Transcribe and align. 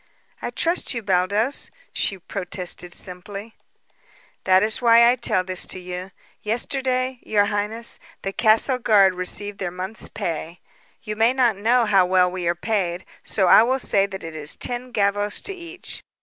"I 0.41 0.49
trust 0.49 0.95
you, 0.95 1.03
Baldos," 1.03 1.69
she 1.93 2.17
protested 2.17 2.91
simply. 2.91 3.53
"That 4.45 4.63
is 4.63 4.81
why 4.81 5.07
I 5.11 5.15
tell 5.15 5.43
this 5.43 5.67
to 5.67 5.79
you. 5.79 6.09
Yesterday, 6.41 7.19
your 7.21 7.45
highness, 7.53 7.99
the 8.23 8.33
castle 8.33 8.79
guard 8.79 9.13
received 9.13 9.59
their 9.59 9.69
month's 9.69 10.09
pay. 10.09 10.59
You 11.03 11.15
may 11.15 11.33
not 11.33 11.55
know 11.55 11.85
how 11.85 12.07
well 12.07 12.31
we 12.31 12.47
are 12.47 12.55
paid, 12.55 13.05
so 13.23 13.45
I 13.45 13.61
will 13.61 13.77
say 13.77 14.07
that 14.07 14.23
it 14.23 14.35
is 14.35 14.55
ten 14.55 14.91
gavvos 14.91 15.39
to 15.43 15.53
each. 15.53 16.01